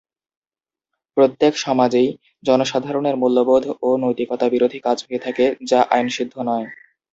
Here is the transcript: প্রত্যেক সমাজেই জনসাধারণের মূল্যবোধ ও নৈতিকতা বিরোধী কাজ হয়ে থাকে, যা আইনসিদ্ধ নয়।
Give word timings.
প্রত্যেক 1.17 1.53
সমাজেই 1.57 2.09
জনসাধারণের 2.43 3.15
মূল্যবোধ 3.15 3.63
ও 3.81 3.89
নৈতিকতা 4.03 4.45
বিরোধী 4.49 4.79
কাজ 4.79 4.97
হয়ে 5.05 5.23
থাকে, 5.25 5.45
যা 5.69 5.79
আইনসিদ্ধ 5.91 6.33
নয়। 6.49 6.67